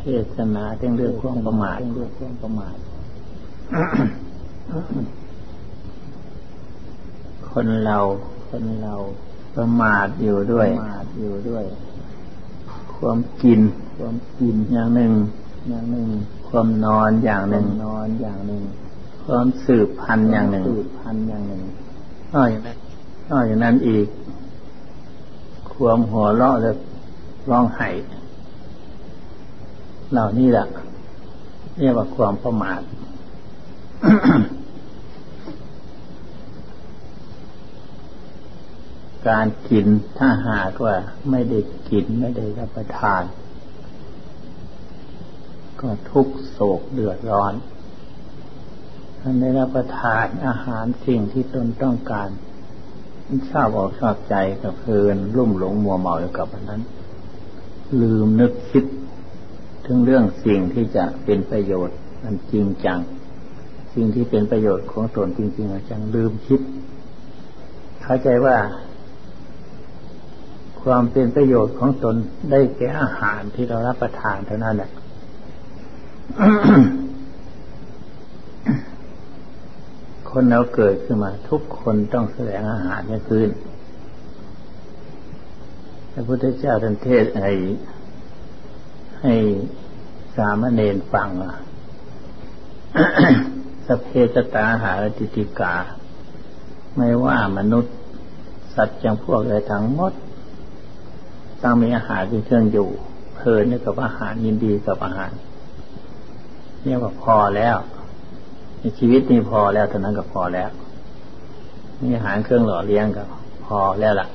[0.00, 0.06] เท
[0.36, 2.76] ศนาเรื่องเรื่องความประมาทเรื่องความประมาท
[7.50, 7.98] คนเรา
[8.48, 8.94] คนเรา
[9.56, 11.64] ประมาทอยู่ด้วยประมาทอยู่ด้วย
[12.96, 13.60] ความกิน
[13.96, 15.12] ความกินอย่างหนึ่ง
[15.68, 16.08] อย่างหนึ่ง
[16.48, 18.62] ความนอนอย่างหนึ่งนอนอย่างหนึ่ง
[19.24, 21.62] ความสืบพันธุ์อย่างหนึ่งสืบพันธุ์อย่างหนึ่ง
[22.34, 22.76] นอกจากนั้น
[23.30, 24.06] นอกจากนั้นอีก
[25.74, 26.70] ความหัวเราะและ
[27.50, 27.88] ร้องไห้
[30.12, 30.66] เหล่านี้แหละ
[31.78, 32.80] เรียกว่าความประมาท
[39.28, 39.86] การกิน
[40.18, 40.96] ถ้าหากว่า
[41.30, 41.58] ไม่ได้
[41.90, 43.22] กินไม่ได้รับประทาน
[45.80, 47.54] ก็ทุกโศกเดือดร้อน
[49.20, 52.28] ถ้าได้รับประทานอาหารสิ่งที่ตนต้องการ
[53.50, 56.82] ทราบออกชอบใจกับเพลินรุ่มหลงมัวเมาอยู่กับอันนั้น
[58.00, 58.84] ลืมนึกคิด
[59.92, 62.98] ถึงเรื่องสิ่งที่จะเป็นประโยชน์มันจริงจัง
[63.94, 66.60] สิ่งที่เป็นประโยชน์ของตนจริงๆจังลืมคิด
[68.02, 68.56] เข้าใจว่า
[70.82, 72.14] ความเป็นประโยชน์ของตน
[72.50, 74.90] ได้แก่อาหารที่เรารับประทานเท่านั้นแหละ
[80.30, 83.48] คนเราเกิดขึ้นมา ทุกคนต้องแสดงอาหารให้พื้น
[86.12, 87.52] พระพุทธเจ้าท่านเทศให้
[89.22, 89.34] ให้
[90.36, 91.28] สามเณรฟัง
[93.86, 95.74] สเพสตาหาติติกา
[96.96, 97.94] ไม่ว่ามนุษย์
[98.74, 100.12] สัตว์จังพวกอะไรทั้งหมด
[101.62, 102.88] ต้องมีอาหารเป็นเครื่องอยู่
[103.34, 105.30] เพลินกับอาหารยินดีกับอาหาร
[106.84, 107.76] เรียกว่าพอแล้ว
[108.78, 110.70] ในชีวิตนี้พอแล้วเท่านั้นก็พอแล้ว
[112.00, 113.22] มีอาหารเครื่องหล่อเลี้ยงก็
[113.64, 114.28] พอแล้วล่ะ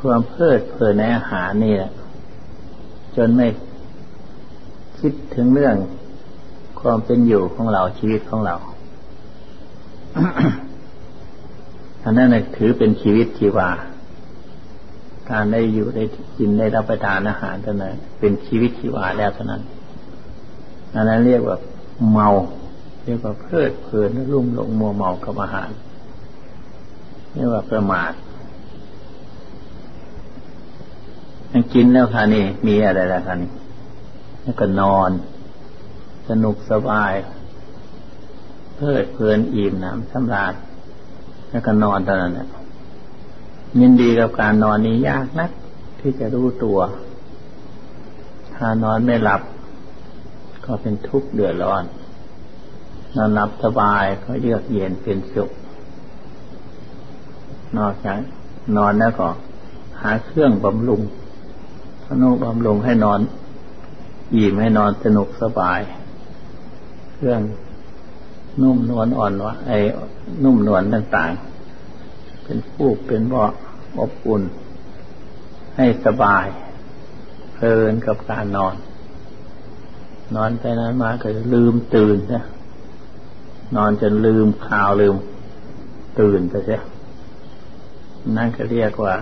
[0.00, 1.92] ความเพลิดเพลินในอาหารนี่แหละ
[3.16, 3.46] จนไม่
[4.98, 5.76] คิดถึงเรื่อง
[6.80, 8.56] ความเป็นอยู่ของเราชีวิตของเรา
[12.04, 13.70] อันนั้นถือเป็นชีวิตชีวา
[15.30, 16.04] การได้อยู่ได้
[16.38, 19.62] กินได้รับประทานอาหารเท่านั้นเป็นชีวิตชีวาแล้วเท่านั้น
[20.94, 21.56] อันนั้นเรียกว่า
[22.10, 22.28] เมา
[23.04, 25.70] เรียกว่าเพลิดเพลินรุ่มหลงมัวเมากับอาหาร
[27.32, 28.12] เรียกว่าประมาท
[31.45, 33.50] ยัง กินแล้วค่ะนี่ มีอะไรแล้วค่ะนี่
[34.42, 35.10] แล้วก็นอน
[36.28, 37.12] สนุกสบาย
[38.76, 40.54] เพลิดเพลินอิ่มน้ำสำราญ
[41.50, 42.48] แล้วก็นอนตอนนั้นเนี่ย
[43.80, 45.50] ยินดีกับการนอนนี้ยากนัก
[46.00, 46.78] ที่จะรู้ตัว
[48.54, 49.42] ถ้านอนไม่หลับ
[50.64, 51.82] ก็เป็นทุกข์เดือดร้อน
[53.16, 55.50] นอนหลับสบายก็เยือกเย็นเป็นสุข
[57.76, 58.18] นอกจาก
[58.76, 59.28] นอนแล้วก็
[60.00, 61.00] หาเครื่องบำรุง
[62.06, 63.20] ทนุบำรุงให้นอน
[64.34, 65.80] อิ่มให้นอนสนุกสบาย
[67.14, 67.40] เครื่อง
[68.62, 69.78] นุ่มนวลอ่อนวะไอ้
[70.44, 73.52] นุ่มนวลต่างๆ เป็นฟูกเป็นเบาะ
[73.98, 74.42] อบอุ่น
[75.76, 76.46] ให้สบาย
[77.54, 78.74] เพลินกับการนอน
[80.36, 82.44] นอนไปนั้นมาก็ลืมตื่นนะ
[83.76, 85.16] นอนจนลืมข่าวลืม
[86.20, 86.82] ตื่นไปเสีย
[88.36, 89.14] นั่นก็เรียกว่า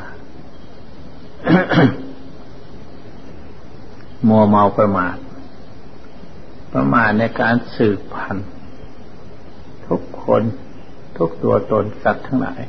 [4.29, 5.17] มัวเมาประมาท
[6.73, 8.49] ประมาทในการสืบพันธุ์
[9.87, 10.43] ทุกคน
[11.17, 12.61] ทุกตัวตนสัตว์ทั้งหลาย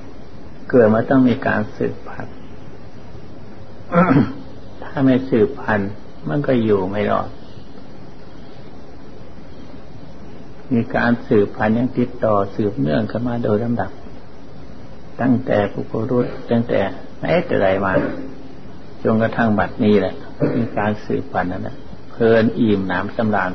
[0.70, 2.36] เกิดมาต้องมีการสืบพันธุ์
[4.84, 5.92] ถ้าไม่สืบพันธุ์
[6.30, 7.30] มันก็อยู่ไม่รอด
[10.74, 13.92] มีการสืบพันธุ์ยังติดต่อสืบเนื่องกันมาโดยลำดับ
[15.22, 16.82] ตั้งแต่ผู้รุษตั้งแต่
[17.20, 17.94] ไหนแต่ไรมา
[19.04, 20.16] จนกระทั่งบัดนี้แหละ
[20.58, 21.76] มีการสืบพันธุ์นั่นแหละ
[22.12, 23.52] เพลินอิ่มหนามสำราญ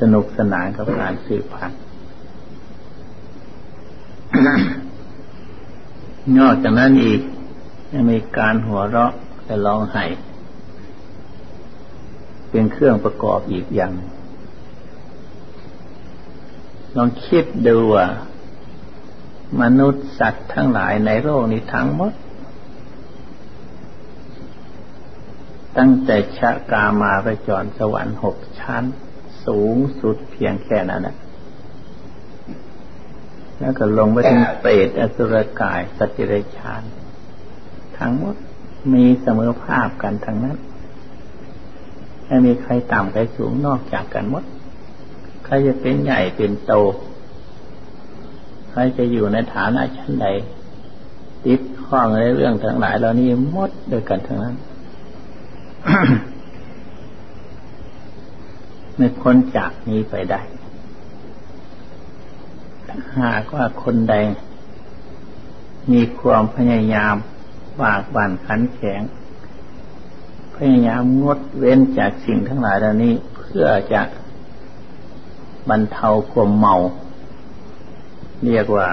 [0.00, 1.78] สนุกสนานกับการสืบพันธุ์
[6.38, 7.20] นอกจากนั้นอีก
[7.92, 9.12] ยังมีการหัวเราะ
[9.44, 10.04] และร้องไห้
[12.50, 13.92] เป็นเครื่องประกอบอีกอย่าง
[16.96, 18.06] ลองคิดดูว่า
[19.60, 22.12] มนุษย์สัตว์ทั้งหลายในโลกนี้ทั้งหมด
[25.78, 28.84] ตั้งแต่ชะกามาไปจรสวรรค์หกชั้น
[29.46, 31.16] สูงสุดเพียงแค่นั้นนะ
[33.60, 36.82] แล้วก็ลงไปถึงเปรตอสุรกายสัจจิเรชาน
[37.98, 38.36] ทั้งหมด
[38.94, 40.58] มีเสมอภาพกันทั้งนั้น
[42.26, 44.44] ไม่มีใครต่ำใครสูงนอกจากกันหมด
[45.44, 46.72] ใครจะเป็นใหญ่เป็นโต
[48.70, 50.26] ใครจะอยู่ในฐานะชั้นใด
[51.44, 54.56] ติดข้องในเรื่องทั้งหลายเหล่านี้หมดด้วยกันทั้งนั้น
[58.96, 60.40] ไม่พ้นจากนี้ไปได้
[63.20, 64.14] หากว่าคนใด
[65.92, 67.14] มีความพยายาม
[67.80, 69.02] บากบั่นขันแข็ง
[70.56, 74.02] พยายามงดเว้นจากสิ่งทั้งหลายเหล่านี้ เพื่อจะ
[75.68, 76.74] บรรเทาความเมา
[78.44, 78.88] เรียกว่า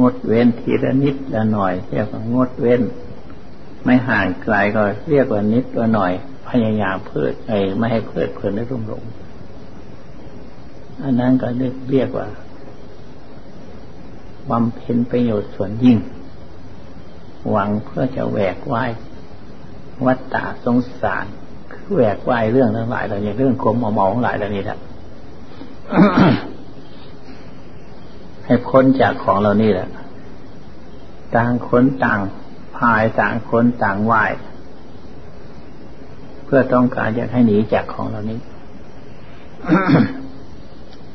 [0.00, 2.82] งดเว้นทีละนิดละหน่อย เรียกว่างดเว้น
[3.88, 6.12] ไม่ห่างไกลก็เรียกว่านิดละหน่อย
[6.48, 9.02] พยายามเพิดไอ้ไม่ให้เพิดเพลินได้รุ่มหลง
[11.02, 12.26] อันนั้นก็เรียกเรียกว่า
[14.50, 15.98] บำเพ็ญประโยชน์ส่วนยิ่ง
[17.50, 18.90] หวังเพื่อจะแหวกว่าย
[20.06, 21.24] วัฏฏะสงสาร
[21.72, 24.78] คือแหวกว่ายเรื่องทั้งหลายเหล่านี้เรื่องคมเมาๆทั้งหลายเหล่านี้แหละ
[28.44, 29.88] ให้พ้นจากของเรานี่แหละ
[31.34, 32.20] ต่างคนต่าง
[32.78, 34.32] พายต่างคนต่างว่าย
[36.44, 38.40] เพื่อต้องการจะให้หนีจากของเหล่านี้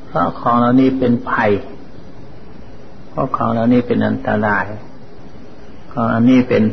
[0.07, 1.51] เพราะของเหล่านี้เป็นภัย
[3.09, 4.65] เพราะของเหล่านี้เป็นอันตราย
[5.91, 6.63] ของเหล่านี้เป็น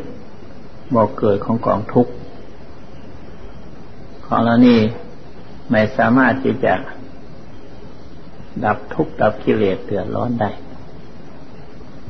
[0.95, 2.13] บ่อกเกิดของกองทุกข์
[4.25, 4.79] ของเหล่านี้
[5.69, 6.73] ไม่สามารถที่จะ
[8.65, 10.51] ดับทุกข์ดับกิเลสเดือดร้อนได้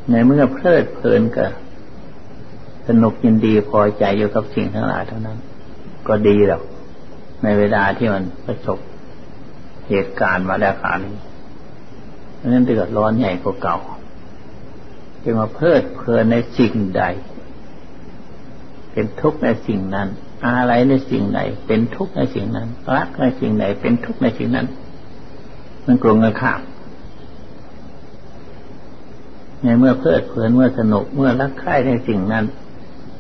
[0.10, 1.50] ในเมื่อเพลิดเพลินกับ
[2.88, 5.38] สนุกยินดีพอใจอยู่กับสิ่งทั้งหลายเท่านั้น
[6.07, 6.62] ก็ดีหรอก
[7.44, 8.80] ในเวลาที่มันประสบ
[9.89, 11.16] เหตุการณ์มาแล้วขานี้
[12.48, 13.78] นั้นเดือดร้อนใหญ่กว่าเก่า
[15.24, 17.04] จะมาเพลิดเพลินในสิ่งใด
[18.92, 20.07] เป็นทุกข์ในสิ่งนั้น
[20.45, 24.68] อะไรในสิ่งใดเป็นทุกข์ในสิ่งนั้น รักในสิ่งใดเป็นทุกข์ในสิ่งนั้น
[25.86, 26.62] มันกลงกันข้าม
[29.63, 32.45] ในเมื่อเพลิดเพลินเมื่อสนุกเมื่อรักใคร่ในสิ่งนั้น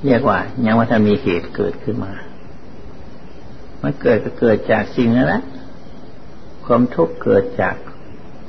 [0.05, 2.11] เรียกว่ายังว่าถ้ามีเหตุเกิดขึ้นมา
[3.81, 5.41] มันเกิดก็เกิดจากสิ่งนั้นแหละ
[6.65, 7.75] ความทุกข์เกิดจาก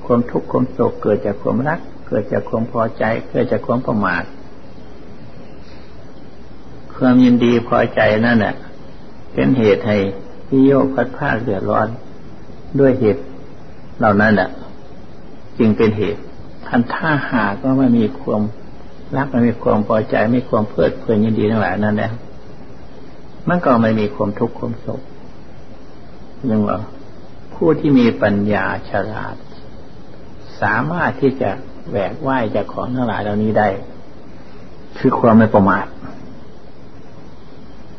[0.06, 4.25] ความทุกข์ความโศกเกิดจากความรัก เกิดจากความพอใจ เกิดจากความประมาท
[6.96, 8.54] ความยินดีพอใจนั่นแหละ
[9.32, 9.96] เป็นเหตุให้
[10.49, 11.88] ที่โยกพัดผ้าเดือดร้อน
[12.78, 13.22] ด้วยเหตุ
[13.99, 14.49] เหล่านั้นแหละ
[15.58, 16.20] จึงเป็นเหตุ
[16.66, 18.43] ทันท่าหาก็ไม่มีความ
[19.17, 22.11] รักไม่มีความพอใจไม่มีความเพลิดเพลินยินดีทั้งหลายนั่นแหละ
[23.49, 25.00] มันก็ไม่มีความทุกข์ความโศก
[26.50, 26.79] ยังว่า
[27.55, 29.37] ผู้ที่มีปัญญาฉลาด
[30.61, 31.50] สามารถที่จะ
[31.91, 33.69] แหวกว่ายจากของทั้งหลายเหล่านี้ได้
[34.99, 35.87] คือความไม่ประมาท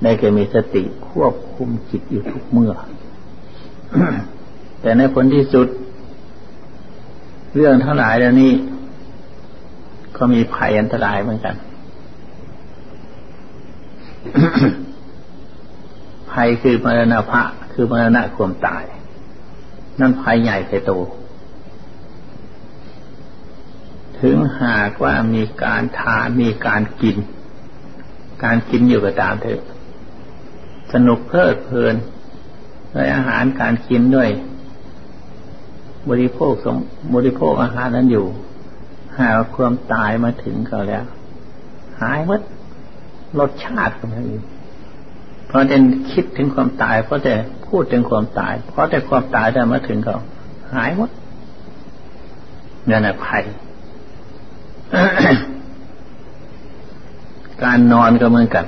[0.04, 2.74] ได้แก่มีสติควบคุมจิตอยู่ทุกเมื่อ
[4.81, 5.68] แต่ในผลที่สุด
[7.56, 8.51] เรื่องทั้งหลายเหล่านี้
[10.18, 11.56] ก็มีภัยอันตรายเหมือนกัน
[16.31, 17.42] ภัยคือมรณะพระ
[17.74, 18.83] คือมรณะความตาย
[20.00, 20.92] นั่นภัยใหญ่ภัยโต
[24.19, 27.18] ถึงหากว่ามีการทานมีการกิน
[28.44, 29.62] การกินอยู่ก็ตามเถอะ
[30.94, 31.95] สนุกเพลิดเพลิน
[32.94, 34.30] ด้วยอาหารการกินด้วย
[36.10, 36.75] บริโภคสม
[37.15, 38.25] บริโภคอาหารนั้นอยู่
[39.19, 41.06] หาความตายมาถึงก็แล้ว
[42.01, 42.42] หายมัด
[43.39, 44.38] รสชาติก็ไม่มี
[45.48, 47.34] เพราะเด่นคิดถึงความตาย เพราะแต่
[47.67, 50.17] พูดถึงความตาย เพราะแต่ความตายได้มาถึงเขา
[50.74, 51.10] หายหมด
[52.89, 53.43] นั่นแหละภัย
[57.63, 58.65] การนอนก็เหมือนกัน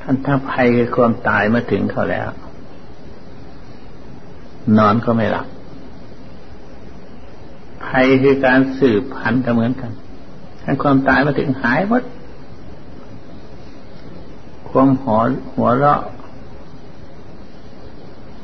[0.00, 2.28] ท่านถ้าภัยคือความตายมาถึงเขาแล้ว
[4.78, 5.46] นอนก็ไม่หลับ
[7.86, 9.92] ภัยคือการสืบพันธุ์ก็เหมือนกัน
[10.62, 12.02] ถ้าความตายมาถึงหายหมด
[14.70, 15.20] ความหัว
[15.54, 16.02] หัวเราะ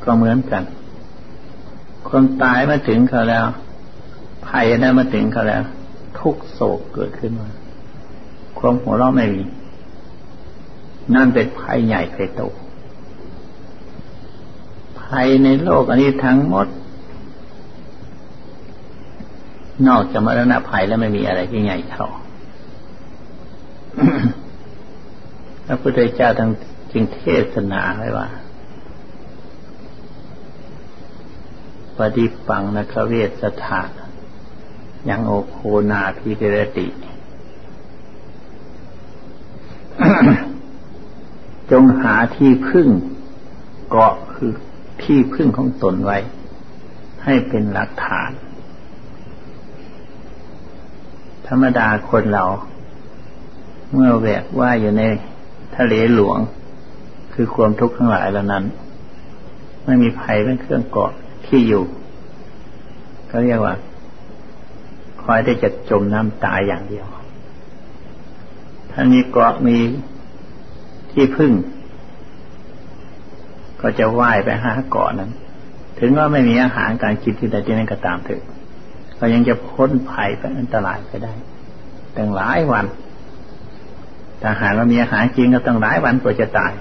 [0.04, 0.62] ก็เหมือนกัน
[2.08, 3.46] คนตายมาถึงเขาแล้ว
[4.48, 5.62] ภัยได้มาถึงเขาแล้ว
[6.18, 7.48] ทุกโศกเกิดขึ้นมา
[8.58, 9.42] ความหัวเราะไม่มี
[11.14, 12.42] นั่นเป็นภัยใหญ่ภัยโต
[15.00, 16.66] ภัยในโลกอันนี้ทั้งหมด
[19.86, 22.08] นอกจากมรณะภัยแล้วไม่มีอะไรที่ใหญ่เท่า
[25.66, 26.50] พระพุทธเจ้าทั้ง
[26.92, 27.20] จึงเท
[27.52, 28.28] ศนาไว้ว่า
[31.96, 33.82] ปฏิปังนคเวสถา
[35.08, 35.56] ยังโอโค
[35.90, 36.86] นาพิเรติ
[41.70, 42.88] จงหาที่พึ่ง
[43.90, 44.52] เกาะคือ
[45.02, 46.18] ที่พึ่งของตนไว้
[47.24, 48.30] ให้เป็นหลักฐาน
[51.48, 52.44] ธรรมดาคนเรา
[53.92, 55.02] เมื่อแวกว่าอยู่ใน
[55.76, 56.38] ทะเลหลวง
[57.32, 58.64] คือความทุกข์ทั้งหลายเหล่านั้น
[59.84, 61.12] ไม่มีภัยเป็นเครื่องเกาะ
[61.46, 61.84] ที่อยู่
[63.30, 63.74] ก็เรียกว่า
[65.22, 67.06] คอยได้จะจมน้ำตายอย่างเดียว
[68.90, 69.78] ถ้ามีเกาะมี
[71.12, 71.52] ที่พึ่ง
[73.80, 75.30] ก็จะว่ายไปหาเกาะนั้น
[75.98, 78.42] ถึงว่าไม่มีอาหารการกินที่ใดที่นั่นก็ตามเถอะ
[79.18, 81.34] ก็ยังจะพ้นภัยไปอันตรายไปได้
[82.16, 82.86] ตั้งหลายวัน
[84.42, 86.72] ถ้าหากว่ามีอาหารกินก็ตั้งหลายวันกว่าจะตาย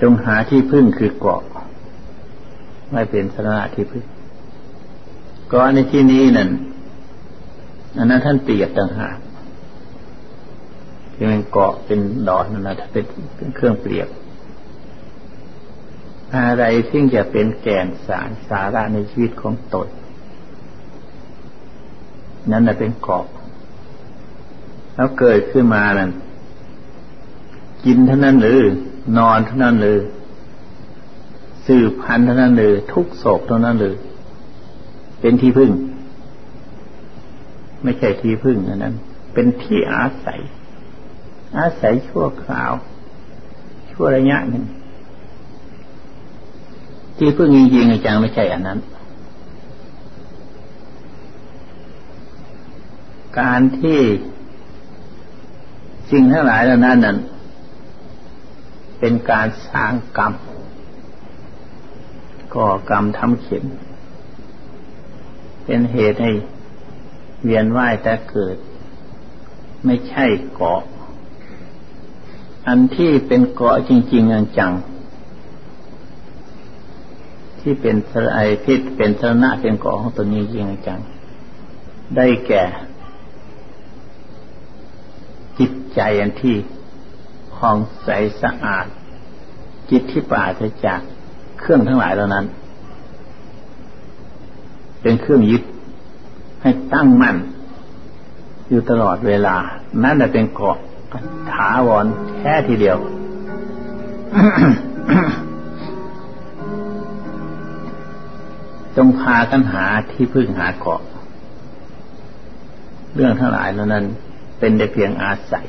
[0.00, 1.42] จงหาที่พึ่งคือเกาะ
[2.92, 4.04] ไม่เป็นสระที่พึ่ง
[5.48, 6.48] เกาะในที่นี้นั่น
[7.98, 9.18] อันนั้นท่านเปรียบต่างหาก
[11.14, 14.08] ที่เป็นเกาะเป็นดอนนั่นนะถ้าเป็นเครื่องเปรียบ
[16.36, 19.88] อะไรที่จะเป็นแก่นสารสาระในชีวิตของตน
[22.50, 23.26] นั่นแหละเป็นเกาะ
[24.94, 26.10] แล้วเกิดขึ้นมานั่น
[27.84, 28.60] กินเท่านั้นหรือ
[29.18, 29.98] นอนเท่านั้นหรือ
[31.66, 33.94] สืบพันเท่านั้นหรือทุกโศกเท่านั้นหรือ
[35.20, 35.70] เป็นที่พึ่ง
[37.82, 38.94] ไม่ใช่ที่พึ่งอันนั้น
[39.34, 40.40] เป็นที่อาศัย
[41.58, 42.72] อาศัยชั่วคราว
[43.90, 44.64] ชั่วระยะหนึ่ง
[47.18, 48.78] ที่พึ่งจริงๆจังไม่ใช่อันนั้น
[53.38, 54.00] การที่
[56.10, 57.18] สิ่งทั้งหลายเหล่านั้นนั้น
[58.98, 60.32] เป็นการสร้างกรรม
[62.54, 63.64] ก่อกรรมทำเข็น
[65.64, 66.32] เป็นเหตุให้
[67.44, 68.56] เวียนว่ายแต่เกิด
[69.84, 70.82] ไม่ใช่เกาะ
[72.66, 74.72] อันที่เป็นเกาะจริงๆจัง
[77.60, 81.00] ที่เป็นสไอที่เป็นสระเป็นเกาะของตัวนี้จริงจัง
[82.16, 82.64] ได้แก่
[85.58, 86.56] จิตใจอันที่
[87.54, 88.08] ผ่องใส
[88.42, 88.86] สะอาด
[89.90, 91.00] จิตที่ปราศจาก
[91.58, 92.44] เครื่องทั้งหลายเหล่านั้น
[95.02, 95.62] เป็นเครื่องยึด
[96.62, 97.36] ให้ตั้งมั่น
[98.68, 99.56] อยู่ตลอดเวลา
[100.02, 100.76] นั่นแหละเป็นเกาะ
[101.52, 102.06] ถาวร
[102.38, 102.98] แค่ทีเดียว
[108.98, 111.00] จงพากันหาที่พึ่งหาเกาะ
[113.14, 114.04] เรื่องทั้งหลายเหล่านั้น
[114.58, 115.66] เป็นได้เพียงอาศัย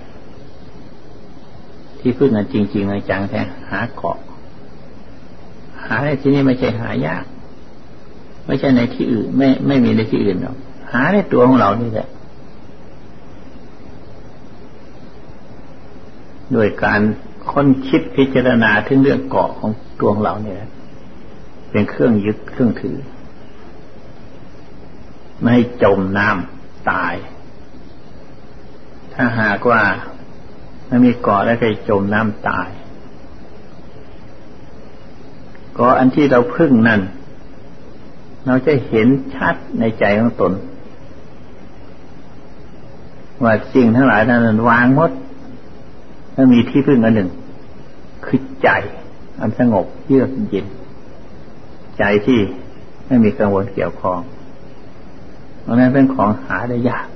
[2.00, 4.18] ที่พึ่งกันจริงๆจังแท้หาเกาะ
[5.86, 7.24] หาในที่นี้ไม่ใช่หายาก
[8.48, 10.56] ไม่ใช่ในที่อื่น ไม่ไม่มีในที่อื่นหรอก
[10.92, 12.08] หาในตัวของเรานี่แหละ
[16.54, 17.02] โดยการ
[17.52, 19.72] ค้นคิดพิจารณาถึงเรื่องเกาะของ
[20.02, 20.58] ตัวของเราเนี่ย
[21.72, 22.98] เป็นเครื่องยึดเครื่องถือ
[25.44, 27.16] ไม่จมน้ำตาย
[29.14, 29.84] ถ้าหากว่า
[30.88, 32.70] ไม่มีเกาะแล้วไปจมน้ำตาย
[35.78, 37.02] ก็อันที่เราพึ่งนั่น
[38.46, 40.54] เราจะเห็นชัดในใจของตน
[43.44, 45.12] ว่าสิ่งทั้งหลายนั้นวางหมด
[46.34, 47.30] แล้วมีที่พึ่งอันหนึ่ง
[48.26, 48.70] คือใจ
[49.40, 50.66] อันสงบเยือกเย็น
[52.00, 52.40] ใจที่
[53.08, 54.20] ไม่มีกังวลเกี่ยวข้อง
[55.70, 57.08] ราะนั้นเป็นของหาได้ยาก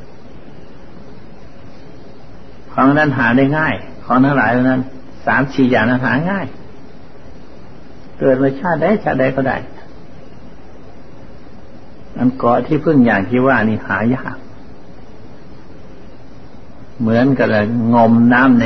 [2.73, 4.81] ของนั้นหาได้ง่าย ของทั้งหลายนั้น
[5.25, 6.45] สามสี่อย่างนั้นหาง่าย
[8.19, 9.57] เกิดมาชาติใดชาติใดก็ได้
[12.17, 14.37] อันเกาะที่พึ่งอย่างที่ว่านี่หายาก
[16.99, 17.47] เหมือนกับ
[17.93, 18.65] งมน้ำใน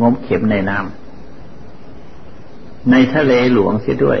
[0.00, 4.18] งมเข็มในน้ำในทะเลหลวงเสียด้วย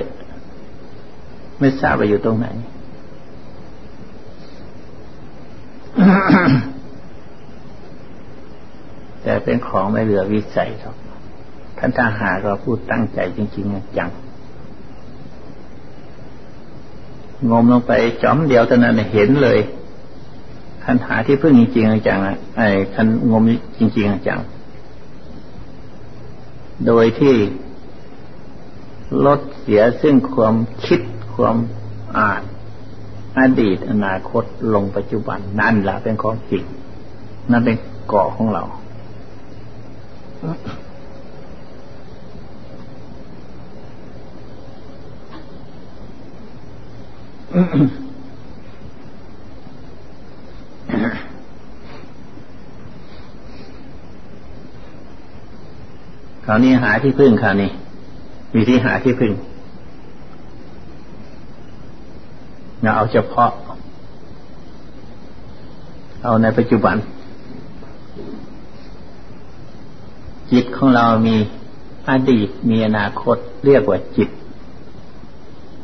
[1.58, 2.46] ไม่ทราบว่าอยู่ตรงไหน
[9.22, 10.96] แต่เป็นของไม่เหลือวิสัยหรอก
[11.78, 14.10] ท่านถ้าหากเราพูดตั้งใจจริง ๆ จัง
[17.50, 19.58] งมลงไปจอมเดียวเท่านั้นเห็นเลย
[20.84, 22.18] คันหาที่พึ่งจริงๆจัง
[22.56, 23.42] ไอ้คันงม
[23.78, 24.40] จริง ๆจัง
[26.86, 27.34] โดยที่
[29.26, 30.54] ลดเสียซึ่งความ
[30.86, 31.00] คิด
[31.34, 31.56] ความ
[32.18, 32.42] อ่าน
[33.38, 36.64] อดีตอนาคตลงปัจจุบันนั่นแหละเป็นของจริง
[37.50, 37.76] นั่นเป็น
[38.08, 38.62] เกาะของเรา
[56.46, 57.70] คราวนี้หาที่พึ่งคราวนี้
[58.54, 59.32] มีที่หาที่พึ่ง
[62.86, 63.50] อย่าเอาเฉพาะ
[66.24, 66.96] เอาในปัจจุบัน
[70.52, 71.36] จิตของเรามี
[72.10, 74.28] อดีตมีอนาคตเรียกว่าจิต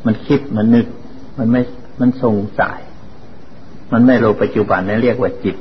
[0.07, 0.87] มันคิดมันนึก
[1.39, 1.63] มันไม่
[2.01, 2.81] มันทรงสาย
[3.93, 5.57] มันไม่รู้ปัจจุบันนั่นเรียกว่าจิต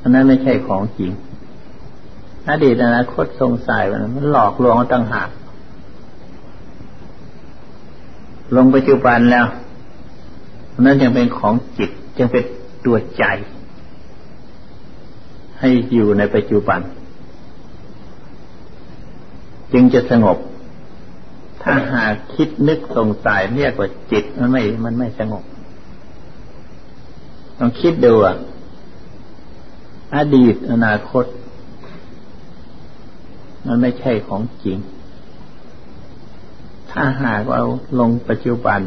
[0.00, 1.10] อันนั้นไม่ใช่ของจริง
[2.48, 5.28] อดีตอนาคตทรงสายมันหลอกลวงตั้งหาก
[8.56, 9.46] ลงปัจจุบันแล้ว
[10.80, 12.44] นั่นยังเป็นของจิตยังเป็น
[12.84, 13.24] ตัวใจ
[15.58, 16.80] ให้อยู่ในปัจจุบัน
[19.72, 20.38] จึงจะสงบ
[21.62, 25.44] ถ้าหากคิดนึกสงสัยเรียกว่าจิตมันไม่ มันไม่สงบ
[27.58, 28.36] ต้องคิดดูอะ
[30.16, 31.24] อดีตอนาคต
[33.66, 34.78] มันไม่ใช่ของจริง
[36.90, 37.62] ถ้าหากเรา
[38.00, 38.80] ลงปัจจุบัน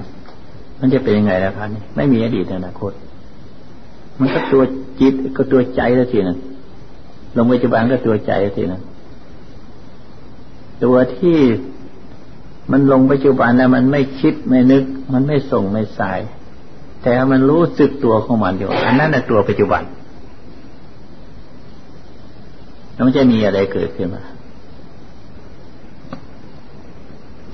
[0.80, 2.92] มันจะเป็นยังไงล่ะครับนี่ไม่มีอดีตอนาคต
[4.20, 4.64] มันก็ตัว
[5.00, 6.38] จิตก็ตัวใจแล้วทีนึง
[7.38, 8.82] ลงปัจจุบันก็ตัวใจแล้วทีนึง
[10.84, 11.38] ตัวที่
[12.72, 16.20] มันลงปัจจุบันแล้วมันไม่คิดไม่นึก มันไม่ส่งไม่สาย
[17.04, 19.84] แต่มันรู้สึกตัวของมันอยู่อันนั้นแหละตัวปัจจุบัน
[22.94, 24.24] แล้วมันจะมีอะไรเกิดขึ้นมา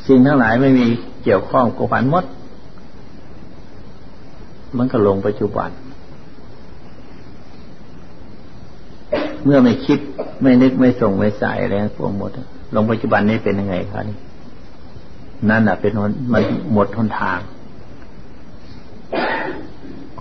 [0.08, 0.86] สิ่งทั้งหลายไม่มี
[1.24, 2.24] เกี่ยวข้องกับผันมด
[4.78, 5.70] มันก็ลงปัจจุบัน
[9.44, 10.00] เมื่อไม่คิด
[10.42, 12.32] ไม่นึกไม่ส่งไม่สายอะไรพวกหมด
[12.75, 14.18] ลงปัจจุบันนี้เป็นยังไงครับนี่
[15.50, 15.92] นั่นอะเป็น
[16.34, 17.40] มันหมดทนทาง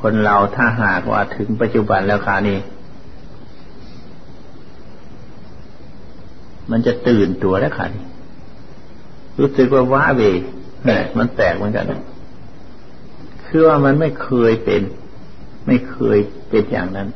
[0.01, 2.59] คนเราถ้าหากว่าถึงปัจจุบันแล้วค่ะนี่
[6.71, 8.05] มันจะตื่นตัวแล้วค่ะนี่
[9.39, 10.23] รู้สึกว่าว้าเว
[11.19, 11.85] มันแตกเหมือนกัน
[13.51, 14.83] คือว่ามันไม่เคยเป็น
[15.67, 17.09] ไม่เคยเป็นอย่างนั้น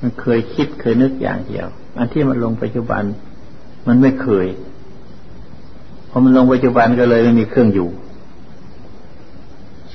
[0.00, 1.66] มันเคยคิดเคยนึกอย่างเดียว
[1.98, 3.02] อันที่มันลงปัจจุบัน
[3.86, 4.46] มันไม่เคย
[6.10, 7.88] พอมันลงปัจจุบันก็เลยไม่มีเครื่องอยู่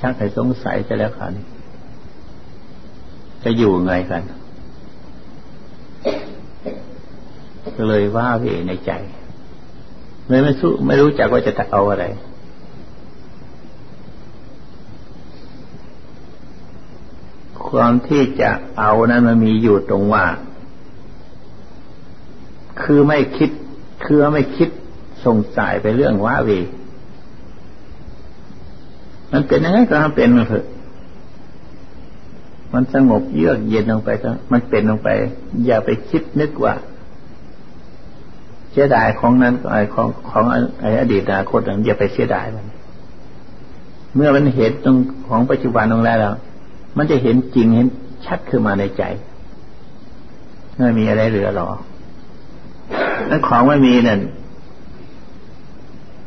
[0.06, 1.26] ักให้สงสัยจะแล้วค่ะ
[3.44, 4.22] จะอยู่ไงกัน
[7.76, 8.92] ก็เลยว่าเวในใจ
[10.28, 12.04] เลยไม่สู้ไม่รู้จักว่าจะตัดเอาอะไร
[17.72, 20.26] ความที่จะเอานั้นมันมีอยู่ตรงว่า
[22.82, 23.50] คือไม่คิด
[24.04, 24.68] คือไม่คิด
[25.24, 26.50] สงสายไปเรื่องว่าเว
[29.32, 30.66] มันเป็นยังไงก็ทำเป็นมันเถอะ
[32.72, 35.08] มันสงบเยือกเย็นลงไปก็มันเป็นลงไป
[35.66, 36.74] อย่าไปคิดนึกว่า
[38.70, 40.44] เสียดายของนั้นไอของของ
[40.80, 42.66] ไออดีตอนาคตอย่าไปเสียดายมัน
[44.14, 44.96] เมื่อมันเห็นตรง
[45.28, 46.18] ของปัจจุบันตรงแล้ว
[46.96, 47.86] มันจะเห็นจริงเห็น
[48.26, 49.02] ชัดขึ้นมาในใจ
[50.78, 51.68] ไม่มีอะไรเหลือหรอ
[53.30, 54.20] นั้นของไม่มีนั่น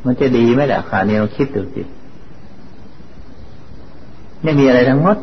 [0.05, 1.81] มันจะดีไหมล่ะขาเนี่ยเราคิดดูสิ
[4.43, 5.17] ไม่มีอะไรทั้งหมด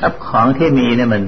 [0.00, 1.22] กับของที่มีเนี่ยมัน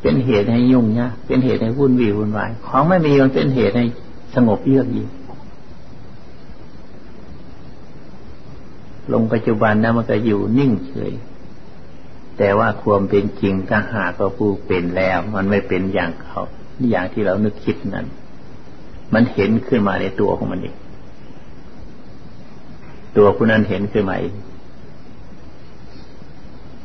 [0.00, 3.84] เป็นเหตุให้ยุ่งยากเป็นเหตุให้วุ่นวี่วุ่นวาย ของไม่มีมันเป็นเหตุให้
[4.34, 5.08] สงบเยือกเย็น
[9.12, 11.12] ลงปัจจุบันนะมันก็อยู่นิ่งเฉย
[12.38, 16.40] แต่ว่าความเป็นจริงถ้าหากเราผู้เป็นแล้ว มันไม่เป็นอย่างเขา
[16.90, 18.06] อย่างที่เรานึกคิดนั้น
[19.14, 20.76] มันเห็นขึ้นมาในตัวของมันเอง
[23.16, 24.34] ตัวผู้นั้นเห็นขึ้นมาเอง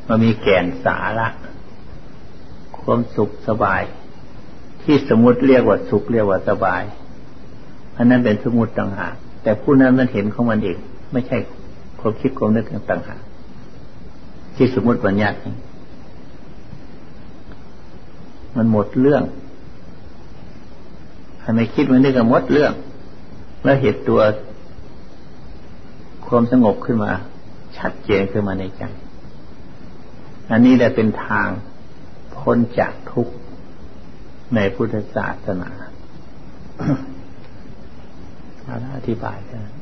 [0.07, 1.27] มันมีแก่นสาระ
[2.77, 3.81] ความสุขสบาย
[4.83, 6.83] ที่สมมติเรียกว่าสุขเรียกว่าสบาย
[7.97, 10.77] อันนั้นเป็นสมมติต่างหากแต่ผู้นั้นมันเห็นของมันเอง
[11.13, 11.37] ไม่ใช่
[11.99, 13.21] ความคิดความนึกต่างหาก
[14.55, 15.37] ที่สมมติบัญญัติ
[18.55, 19.23] มันหมดเรื่อง
[21.39, 22.73] ใครไม่คิดมันนึกก็หมดเรื่อง
[23.63, 24.19] แล้วเหตุตัว
[26.27, 27.11] ความสงบขึ้นมา
[27.77, 28.83] ชัดเจนขึ้นมาในใจ
[30.51, 31.49] อันนี้แหละเป็นทาง
[32.37, 33.33] พ้นจากทุกข์
[34.55, 35.71] ในพุทธศาสนา
[38.95, 39.78] อธิบายกัน